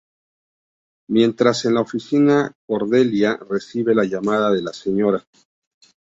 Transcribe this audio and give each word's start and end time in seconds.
Mientras 1.11 1.63
en 1.65 1.75
la 1.75 1.81
oficina 1.81 2.51
Cordelia 2.67 3.37
recibe 3.37 3.93
la 3.93 4.03
llamada 4.03 4.49
de 4.49 4.63
la 4.63 4.73
Sra. 4.73 5.23